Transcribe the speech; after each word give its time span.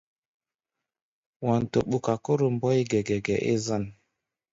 Wanto 1.45 1.79
ɓuka 1.89 2.13
Kóro 2.25 2.45
Mbóe 2.55 2.79
gɛgɛgɛ 2.91 3.35
é 3.51 3.53
zân. 3.65 3.83